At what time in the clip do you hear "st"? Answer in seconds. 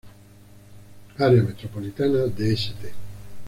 2.53-2.91